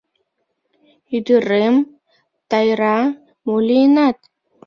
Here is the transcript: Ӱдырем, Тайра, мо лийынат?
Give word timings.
Ӱдырем, 1.15 1.75
Тайра, 2.49 2.97
мо 3.45 3.55
лийынат? 3.67 4.17